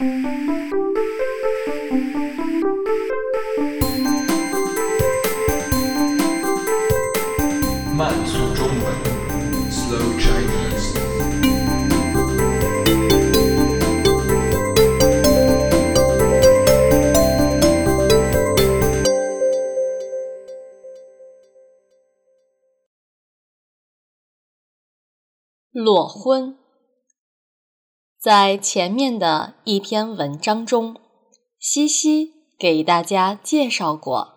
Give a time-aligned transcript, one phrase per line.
[0.00, 0.06] 慢
[8.24, 8.94] 速中文
[9.68, 10.94] ，Slow Chinese。
[25.72, 26.67] 裸婚。
[28.20, 30.96] 在前面的一篇文章中，
[31.60, 34.34] 西西给大家介绍过，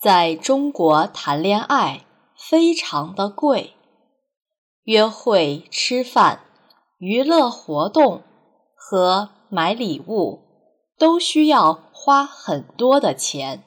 [0.00, 3.74] 在中国谈恋爱非常的贵，
[4.84, 6.44] 约会、吃饭、
[6.96, 8.22] 娱乐活动
[8.74, 10.40] 和买礼物
[10.96, 13.64] 都需要花很多的钱。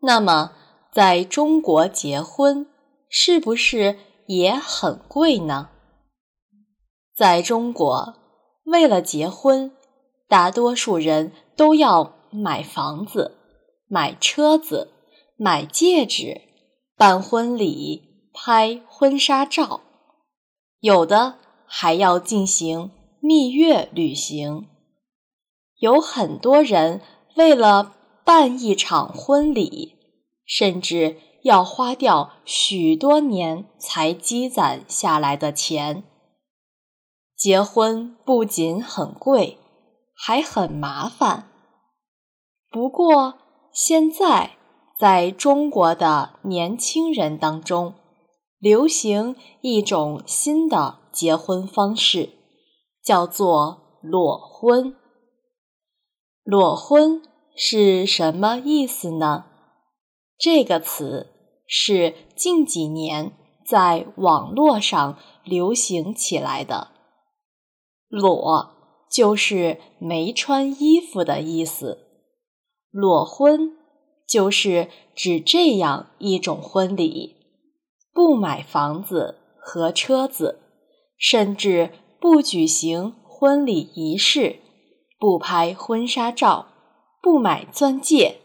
[0.00, 0.52] 那么，
[0.90, 2.66] 在中国结婚
[3.10, 5.68] 是不是也很贵呢？
[7.14, 8.14] 在中国，
[8.72, 9.70] 为了结婚，
[10.28, 13.36] 大多数人都要买房子、
[13.86, 14.88] 买车子、
[15.36, 16.40] 买戒指、
[16.96, 19.82] 办婚礼、拍婚纱照，
[20.80, 21.34] 有的
[21.66, 24.68] 还要进行蜜月旅行。
[25.78, 27.02] 有很多人
[27.36, 27.92] 为了
[28.24, 29.96] 办一场婚礼，
[30.46, 36.04] 甚至要花掉许多年才积攒下来的钱。
[37.42, 39.58] 结婚不仅很贵，
[40.14, 41.48] 还很麻烦。
[42.70, 43.34] 不过，
[43.72, 44.52] 现在
[44.96, 47.94] 在中国的年轻人当中，
[48.60, 52.30] 流行一种新的结婚方式，
[53.02, 54.94] 叫做裸婚。
[56.44, 57.22] 裸婚
[57.56, 59.46] 是什么意思呢？
[60.38, 61.32] 这个词
[61.66, 63.32] 是近几年
[63.66, 66.92] 在网络上流行起来的。
[68.12, 71.98] 裸就是没穿衣服的意思，
[72.90, 73.74] 裸婚
[74.28, 77.36] 就是指这样一种婚礼：
[78.12, 80.60] 不买房子和车子，
[81.16, 81.90] 甚至
[82.20, 84.56] 不举行婚礼仪式，
[85.18, 86.66] 不拍婚纱照，
[87.22, 88.40] 不买钻戒。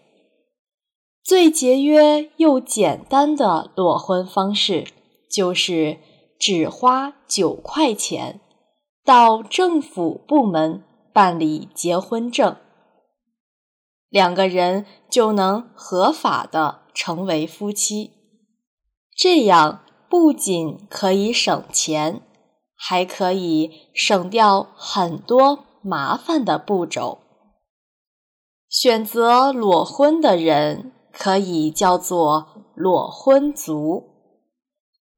[1.22, 4.86] 最节约又简单的裸婚方式，
[5.30, 5.98] 就是
[6.40, 8.40] 只花九块钱。
[9.08, 12.58] 到政府部门办理结婚证，
[14.10, 18.12] 两个人就能合法的成为夫妻。
[19.16, 19.80] 这样
[20.10, 22.22] 不仅可以省钱，
[22.76, 27.20] 还可以省掉很多麻烦的步骤。
[28.68, 34.04] 选择裸婚的人可以叫做裸婚族。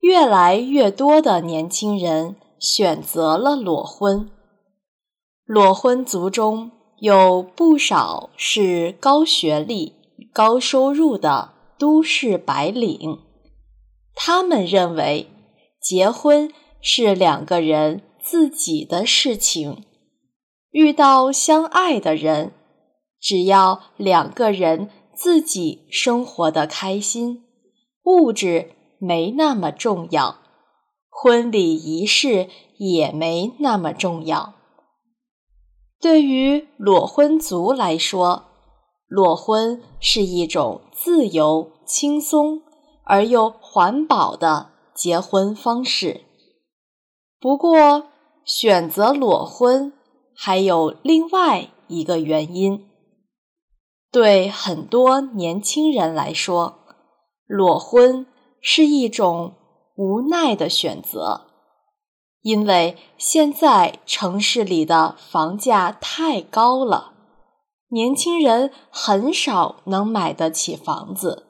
[0.02, 2.36] 越来越多的年轻人。
[2.60, 4.30] 选择了裸婚，
[5.46, 9.94] 裸婚族中有不少是高学历、
[10.34, 13.20] 高收入的都市白领。
[14.14, 15.28] 他们认为，
[15.82, 19.86] 结婚是两个人自己的事情，
[20.72, 22.52] 遇到相爱的人，
[23.22, 27.46] 只要两个人自己生活的开心，
[28.04, 30.36] 物质没那么重要。
[31.22, 32.48] 婚礼仪式
[32.78, 34.54] 也没那么重要。
[36.00, 38.46] 对于裸婚族来说，
[39.06, 42.62] 裸婚是一种自由、轻松
[43.04, 46.22] 而又环保的结婚方式。
[47.38, 48.06] 不过，
[48.46, 49.92] 选择裸婚
[50.34, 52.88] 还有另外一个原因：
[54.10, 56.80] 对很多年轻人来说，
[57.46, 58.26] 裸婚
[58.62, 59.56] 是一种。
[60.00, 61.42] 无奈的选择，
[62.42, 67.12] 因为现在城市里的房价太高了，
[67.90, 71.48] 年轻人很少能买得起房子。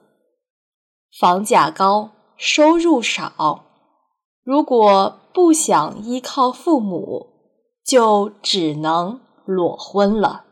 [1.19, 3.65] 房价高，收入少，
[4.43, 7.27] 如果不想依靠父母，
[7.85, 10.45] 就只能裸婚了。